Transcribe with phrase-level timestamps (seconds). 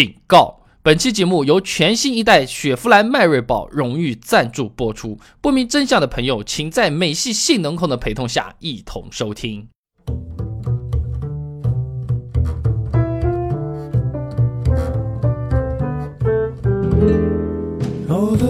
[0.00, 5.18] 警告：本期节目由全新一代雪佛兰迈锐宝荣誉赞助播出。
[5.42, 9.68] 不明真相的朋友，请在美系性能控的陪同下一同收听。
[18.08, 18.40] Oh,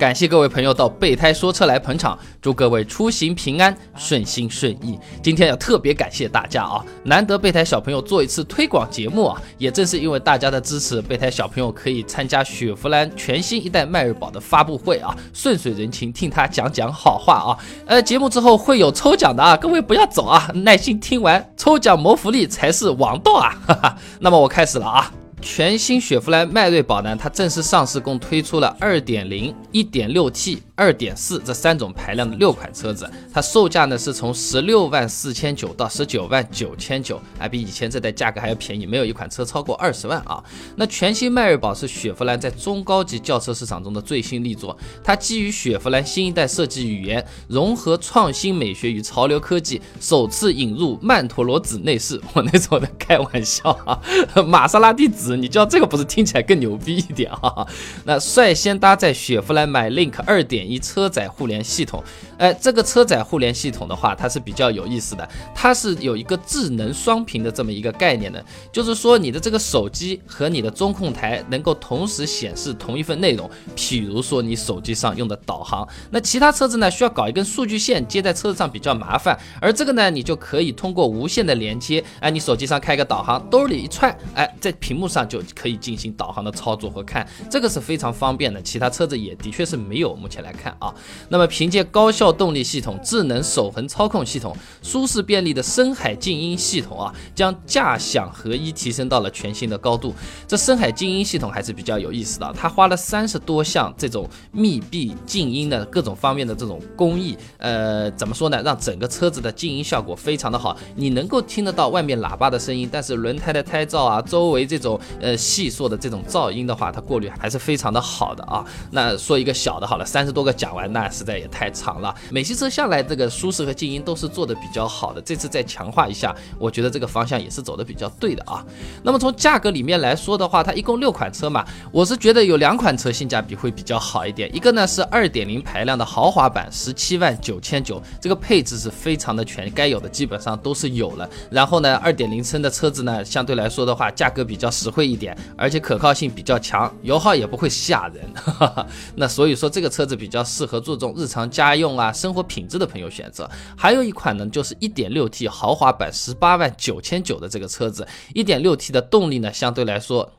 [0.00, 4.98] 感谢各位朋友到备胎说车来捧场，祝各位出行平安、顺心顺意。
[5.22, 17.52] 今天要特别感谢大家啊，难得备胎小朋友做一次推广节目啊，也正是因为大家的支持，备胎小朋友可以参加雪佛兰全新一代迈锐宝的发布会啊，顺水人情，听他讲讲好话啊。
[17.84, 23.54] 呃，节目之后会有抽奖的啊，各位不要走啊，耐心听完，抽奖谋福利才是王道啊！
[23.66, 25.12] 哈哈，那么我开始了啊。
[25.40, 33.10] 全新雪佛兰迈锐宝呢，它正式上市，共推出了2.0、1.6T、2.4这三种排量的六款车子。
[33.32, 40.42] 它售价呢是从16万四千九到19万九千九，啊比以前这代价格还要便宜，没有一款车超过20万啊。
[40.76, 52.20] 那全新迈锐宝是雪佛兰在中高级轿车市场中的最新力作，它基于雪佛兰新一代设计语言，融合创新美学与潮流科技，首次引入曼陀罗子内饰。
[52.34, 53.98] 我那时候在开玩笑啊，
[54.46, 57.66] 玛莎拉蒂紫，你知道这个不是听起来更牛逼一点啊？
[58.04, 62.02] 那率先搭载雪佛兰 MyLink 2.1车载互联系统。
[62.38, 90.94] 哎，这个车载互联系统的话，它是比较有意思的，它是有一个智能双屏的这么一个概念的，就是说你的这个手机和你的中控台能够同时显示同一份内容，譬如说你手机上用的导航，那其他车子呢需要搞一根数据线接在车子上比较麻烦，而这个呢你就可以通过无线的连接，哎，你手机上开个导航，兜里一串，哎，在屏幕上就可以进行导航的操作和看，这个是非常方便的，其他车子也的确是没有，目前来看啊，
[91.28, 100.14] 那么凭借高效动力系统、智能手横操控系统、舒适便利的深海静音系统啊，将驾享合一提升到了全新的高度。
[100.46, 108.60] 这深海静音系统还是比较有意思的，它花了三十多项这种密闭静音的各种方面的这种工艺，呃，怎么说呢？
[108.62, 118.64] 让整个车子的静音效果非常的好，你能够听得到外面喇叭的声音，但是轮胎的胎噪啊，周围这种呃细琐的这种噪音的话，它过滤还是非常的好的啊。
[118.90, 122.14] 那说一个小的好了，三十多个讲完，那实在也太长了。
[122.30, 128.64] 美系车向来这个舒适和静音都是做的比较好的，这次再强化一下，我觉得这个方向也是走的比较对的啊。
[129.02, 141.28] 那么从价格里面来说的话，它一共六款车嘛，我是觉得有两款车性价比会比较好一点，一个呢是二点零排量的豪华版，十七万九千九，这个配置是非常的全，该有的基本上都是有了。
[141.50, 148.22] 然后呢，二点零升的车子呢，相对来说的话，价格比较实惠贵一点，而且可靠性比较强，油耗也不会吓人。
[149.16, 153.48] 那所以说这个车子比较适合注重日常家用啊、生活品质的朋友选择。
[153.74, 160.30] 还有一款呢，就是一点六 T 豪华版，十八万九千九的这个车子，一点六 T 的动力呢，相对来说。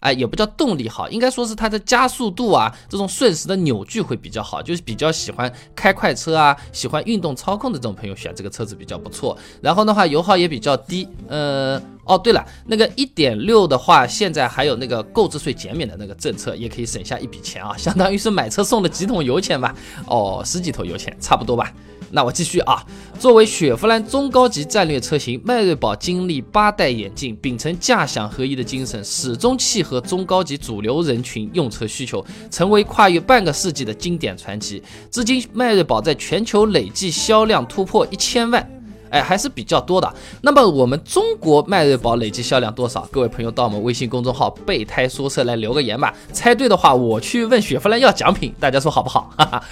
[0.00, 9.36] 哎，也不叫动力好，应该说是它的加速度啊，这种瞬时的扭矩会比较好，就是比较喜欢开快车啊，喜欢运动操控的这种朋友选这个车子比较不错。
[9.60, 11.08] 然后的话，油耗也比较低。
[11.26, 19.74] 呃，哦，对了，那个一点六的话，现在还有那个购置税减免的那个政策，也可以省下一笔钱啊，相当于是买车送了几桶油钱吧？
[20.06, 21.72] 哦，十几桶油钱，差不多吧。
[22.10, 22.82] 那我继续啊，
[23.18, 34.82] 作为雪佛兰中高级战略车型，迈锐宝经历八代演进，秉承驾享合一的精神，始终契合中高级主流人群用车需求，成为跨越半个世纪的经典传奇。
[35.10, 38.70] 至今，迈锐宝在全球累计销量突破一千万。
[39.10, 40.14] 哎，还是比较多的。
[40.42, 43.08] 那么我们中国迈锐宝累计销量多少？
[43.10, 46.12] 各位朋友到我们微信公众号“备胎说车”来留个言吧。
[46.30, 49.32] 猜对的话，我去问雪佛兰要奖品，大家说好不好？
[49.38, 49.64] 哈哈。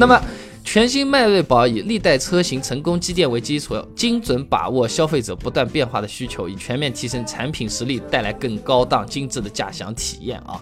[0.00, 0.18] 那么，
[0.64, 10.58] 全新迈锐宝以历代车型成功积淀为基础，精准把握消费者不断变化的需求，以全面提升产品实力，带来更高档精致的驾享体验啊。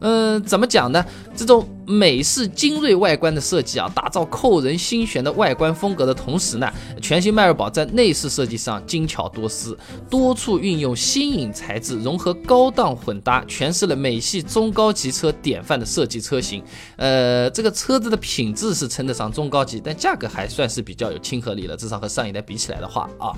[0.00, 1.04] 嗯，怎么讲呢？
[1.34, 6.70] 这种美式精锐外观的设计啊，打造扣人心弦的外观风格的同时呢，
[7.00, 9.76] 全新迈锐宝在内饰设计上精巧多思，
[10.10, 16.62] 多处运用新颖材质，融合高档混搭，诠释了美系中高级车典范的设计车型。
[16.96, 23.32] 呃，这个车子的品质是称得上中高级，但价格还算是比较有亲和力了，至少和上一代比起来的话啊。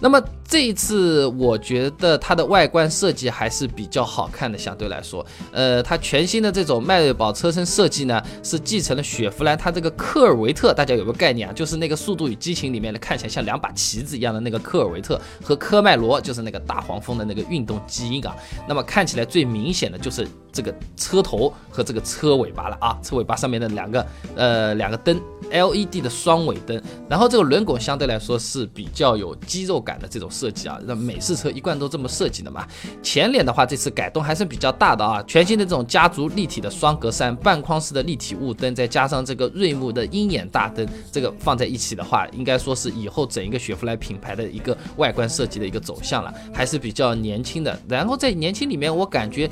[0.00, 18.34] 那么这一次，我觉得它的外观设计还是比较好看的，相对来说，呃，它全新的这种迈锐宝车身设计呢，是继承了雪佛兰它这个科尔维特，大家有个概念啊，就是那个《速度与激情》里面的看起来像两把旗子一样的那个科尔维特和科迈罗，就是那个大黄蜂的那个运动基因啊。
[18.66, 25.20] 那么看起来最明显的就是这个车头和这个车尾巴了啊，车尾巴上面的两个呃两个灯
[25.52, 30.00] ，LED 的双尾灯，然后这个轮毂相对来说是比较有肌肉感。
[30.00, 32.66] 的这种设计啊，那美式车一贯都这么设计的嘛。
[33.02, 47.78] 前脸的话，这次改动还是比较大的啊，全新的这种家族立体的双格栅、半框式的立体雾灯，再加上这个瑞木的鹰眼大灯，这个放在一起的话，应该说是以后整一个雪佛兰品牌的一个外观设计的一个走向了，还是比较年轻的。
[47.86, 49.50] 然后在年轻里面，我感觉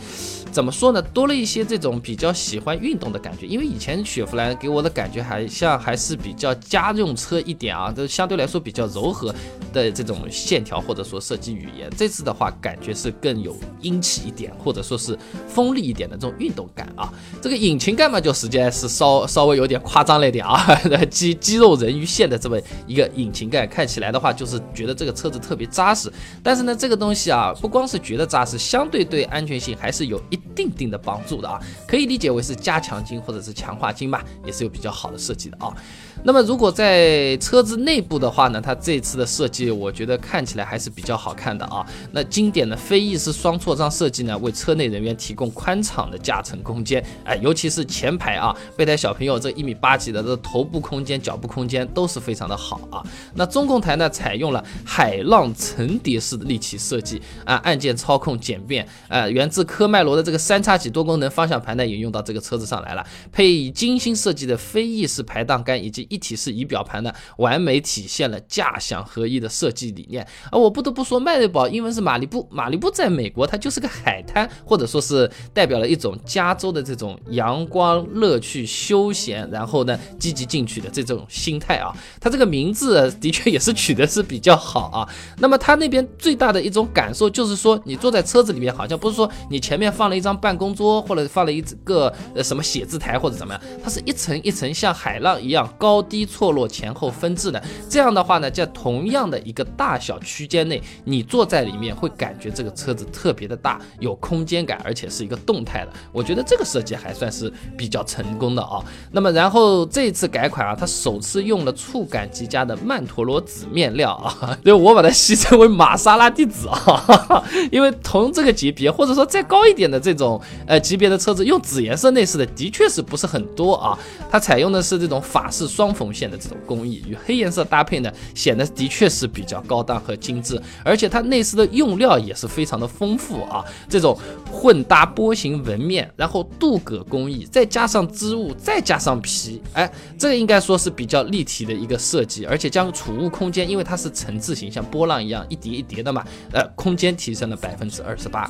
[0.51, 9.35] 怎么说呢，多了一些这种比较喜欢运动的感觉，因为以前雪佛兰给我的感觉还像还是比较家用车一点啊，都相对来说比较柔和
[9.73, 10.19] 的这种。
[10.31, 15.19] 线条或者说设计语言，这次的话感觉是更有英气一点，或者说是
[15.49, 17.13] 锋利一点的这种运动感啊。
[17.41, 20.75] 这个引擎盖嘛，就实际是稍稍微有点夸张了一点啊，
[21.11, 26.13] 肌 肌肉人鱼线的这么一个引擎盖，看起来的话就是觉得这个车子特别扎实。
[26.43, 31.61] 但是呢，这个东西啊，不光是觉得扎实，相对对安全性还是有一定定的帮助的啊。
[31.87, 35.77] 可以理解为是加强筋或者是强化筋吧，也是有比较好的设计的啊。
[36.23, 40.19] 那么如果在车子内部的话呢，它这次的设计，我觉得。
[40.21, 41.87] 看起来还是比较好看的啊。
[42.13, 47.03] 那经典的飞翼式双错障设计呢，为车内人员提供宽敞的驾乘空间。
[47.25, 53.03] 哎，尤其是前排啊，备胎小朋友这一米八几的这头部空间、脚部空间都是非常的好啊。
[53.35, 58.87] 那中控台呢，采用了海浪层叠式的立体设计啊，按键操控简便。
[59.09, 63.07] 呃，源自科迈罗的这个三叉戟多功能方向盘呢，也用到这个车子上来了。
[63.33, 70.27] 配以精心设计的飞翼式排档杆以及一体式仪表盘呢，完美体现了驾享合一的设计理念。
[70.51, 81.95] 而我不得不说，迈锐宝英文是马里布，马里布在美国它就是个海滩，或者说是代表了一种加州的这种阳光、乐趣、休闲，然后呢积极进取的这种心态啊。
[82.21, 85.09] 它这个名字的确也是取的是比较好啊。
[85.39, 97.61] 那么它那边最大的一种感受就是说，你坐在车子里面，好像不是说你前面放了一张办公桌，或者放了一个呃什么写字台或者怎么样，它是一层一层像海浪一样高高低错落、前后分置的。
[97.89, 100.17] 这样的话呢，在同样的一个大小。
[100.21, 105.93] 区间内，你坐在里面会感觉这个车子特别的大，有空间感，而且是一个动态的。
[106.13, 108.85] 我觉得这个设计还算是比较成功的啊。
[109.13, 117.43] 那么，然后这次改款啊，它首次用了触感极佳的曼陀罗紫面料啊，所以我把它戏称为玛莎拉蒂紫啊。
[117.73, 123.99] 因为同这个级别，或者说再高一点的这种呃级别的车子，用紫颜色内饰的的确是不是很多啊。
[124.31, 129.99] 它采用的是这种法式双缝线的这种工艺，与黑颜色搭配呢，显得的确是比较高档。
[129.99, 134.17] 和精致，而且它内饰的用料也是非常的丰富啊，这种
[134.49, 148.49] 混搭波形纹面，然后镀铬工艺，再加上织物，再加上皮，哎，这个应该说是比较立体的一个设计，而且将储物空间，因为它是层次型，像波浪一样一叠一叠的嘛，呃，空间提升了百分之二十八。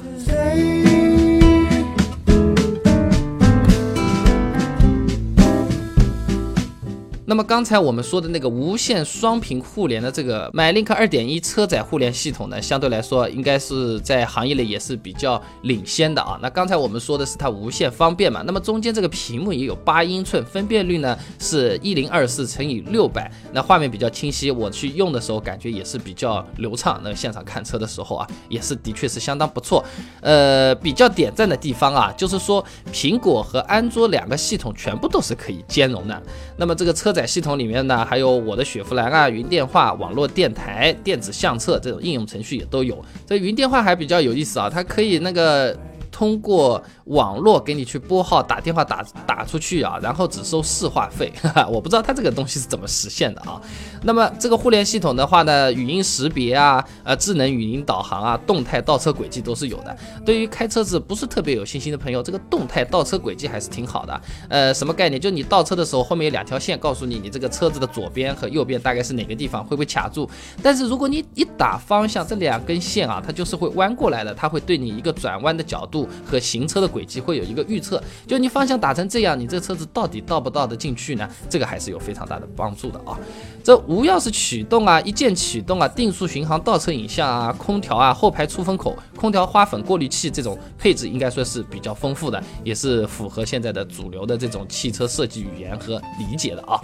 [7.28, 16.38] 那么刚才我们说的那个无线双屏互联的这个 MyLink 2.1车载互联系统呢，相对来说应该是在行业里也是比较领先的啊。
[16.40, 26.98] 那刚才我们说的是它无线方便嘛，那么中间这个屏幕也有八英寸，分辨率呢是一零二四乘以六百，那画面比较清晰，我去用的时候感觉也是比较流畅。
[27.04, 29.84] 那现场看车的时候啊，也是的确是相当不错。
[30.22, 36.22] 呃，比较点赞的地方啊，就是说苹果和安卓两个系统全部都是可以兼容的。
[36.56, 43.04] 那么这个车在系统里面呢，还有我的雪佛兰啊、云电话、网络电台、电子相册这种应用程序也都有。
[43.26, 45.76] 这云电话还比较有意思啊，它可以那个。
[46.18, 51.32] 通过网络给你去拨号打电话打打出去啊，然后只收市话费，
[51.70, 53.62] 我不知道它这个东西是怎么实现的啊。
[54.02, 59.96] 那么这个互联系统的话呢，语音识别啊，呃，智能语音导航啊，动态倒车轨迹都是有的。
[60.26, 64.20] 对于开车子不是特别有信心的朋友，这个动态倒车轨迹还是挺好的。
[64.48, 65.20] 呃，什么概念？
[65.20, 70.28] 就你倒车的时候，后面有两条线告诉你，你这个车子的左边和右边大概是哪个地方，会不会卡住？
[70.60, 76.07] 但是如果你一打方向，这两根线啊，它就是会弯过来的，它会对你一个转弯的角度。
[76.24, 78.02] 和行车的轨迹会有一个预测。
[78.26, 81.28] 就你方向打成这样，你这车子到底倒不倒得进去呢？
[81.48, 83.18] 这个还是有非常大的帮助的啊。
[83.62, 96.80] 这无钥匙启动啊，一键启动啊，定速巡航、倒车影像啊，空调啊，后排出风口、空调花粉过滤器这种配置应该说是比较丰富的，也是符合现在的主流的这种汽车设计语言和理解的啊。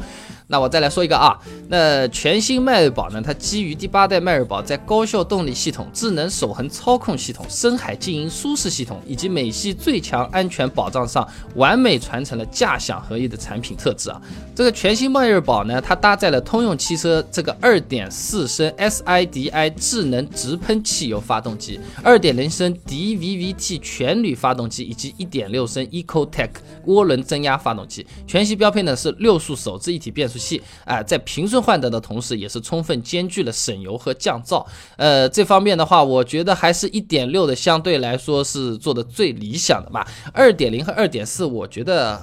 [0.47, 1.39] 那我再来说一个啊，
[1.69, 14.21] 那全新迈锐宝呢，它基于第八代迈锐宝在高效动力系统、智能守恒操控系统、深海静音舒适系统以及美系最强安全保障上，完美传承了驾享合一的产品特质啊。
[14.57, 26.51] 这个全新迈锐宝呢，它搭载了通用汽车这个2.4升 SIDI 智能直喷汽油发动机、2.0升 DVVT 全铝发动机以及1.6升 EcoTech
[26.87, 28.05] 涡轮增压发动机。
[28.27, 34.67] 全系标配呢是六速手自一体变速器，啊、在平顺换挡的同时，也是充分兼具了省油和降噪。
[34.97, 40.07] 呃，这方面的话，我觉得还是一点六的相对来说是做的最理想的吧。
[40.33, 42.21] 二点零和二点四，我觉得。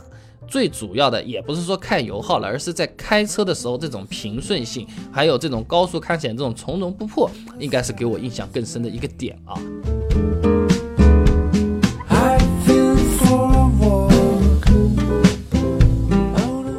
[0.47, 9.55] 最主要的也不是说看油耗了，而是在开车的时候这种平顺性，还有这种高速开起来这种从容不迫，应该是给我印象更深的一个点啊。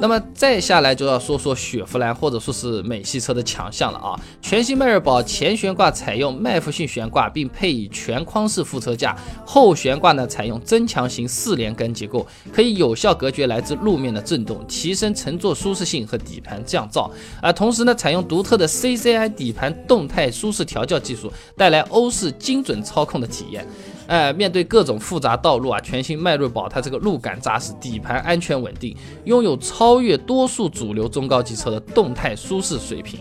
[0.03, 4.19] 那么再下来就要说说雪佛兰或者说是美系车的强项了啊！
[4.41, 9.17] 全新迈锐宝前悬挂采用麦弗逊悬挂，并配以全框式副车架，
[9.47, 17.09] 后悬挂呢采用增强型四连杆结构，可以有效隔绝来自路面的震动，提升乘坐舒适性和底盘降噪。
[17.41, 23.65] 啊，同时呢采用独特的 CCI 底盘动态舒适调教技术，带来欧式精准操控的体验。
[24.07, 33.21] 哎，面对各种复杂道路啊，全新迈锐宝它这个路感扎实，底盘安全稳定，拥有超越多数主流中高级车的动态舒适水平。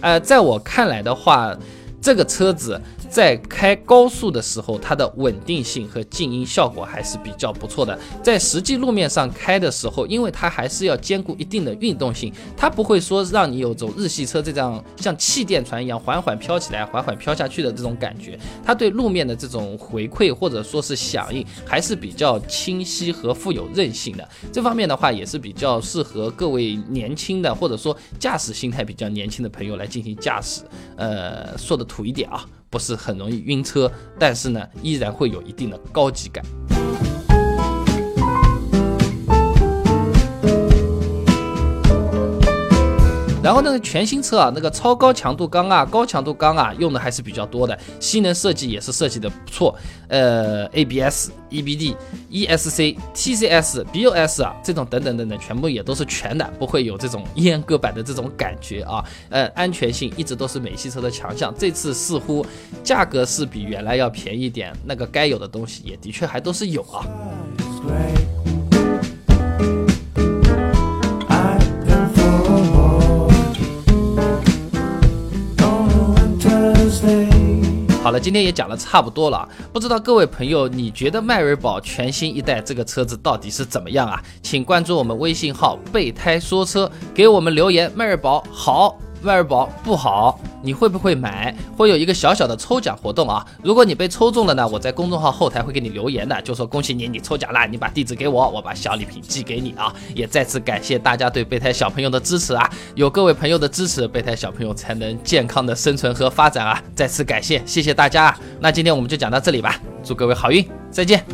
[0.00, 1.56] 呃，在我看来的话，
[2.00, 7.98] 这个车子在开高速的时候，它的稳定性和静音效果还是比较不错的。
[8.22, 18.38] 在实际路面上开的时候，因为它还是要兼顾一定的运动性，它不会说让你有种日系车这样像气垫船一样缓缓飘起来、缓缓飘下去的这种感觉。
[18.64, 24.28] 它对路面的这种回馈或者说是响应还是比较清晰和富有韧性的。
[24.52, 30.62] 这方面的话，也是比较适合各位年轻的或者说驾驶心态比较年轻的朋友来进行驾驶。
[30.96, 36.44] 呃，说的土一点啊，不是很容易晕车，但是呢，依然会有一定的高级感。
[43.48, 49.74] 然后那个全新车啊，那个超高强度钢啊、高强度钢啊，用的还是比较多的，吸能设计也是设计的不错。
[50.08, 51.96] 呃，ABS、EBD、
[52.30, 59.02] ESC、TCS、BOS 啊，这种等等等等，全部也都是全的，不会有这种阉割版的这种感觉啊。
[59.30, 62.44] 呃，安全性一直都是美系车的强项，这次似乎
[62.84, 67.02] 价格是比原来要便宜点，那个该有的东西也的确还都是有啊。
[78.00, 84.22] 好了，今天也讲了差不多了，不知道各位朋友，你觉得迈锐宝全新一代这个车子到底是怎么样啊？
[84.40, 87.90] 请关注我们微信号“备胎说车”，给我们留言。
[87.94, 91.54] 迈锐宝好，迈锐宝不好，你会不会买？
[91.76, 93.44] 会有一个小小的抽奖活动啊！
[93.62, 97.66] 如果你被抽中了呢，我在公众号后台会给你留言的，就说恭喜你，你抽奖啦！
[97.66, 99.92] 你把地址给我，我把小礼品寄给你啊！
[100.14, 102.70] 也再次感谢大家对备胎小朋友的支持啊！
[102.94, 106.82] 有各位朋友的支持，备胎小朋友才能健康的生存和发展啊！
[106.94, 108.40] 再次感谢，谢谢大家啊！
[108.60, 111.24] 那今天我们就讲到这里吧，祝各位好运，再见。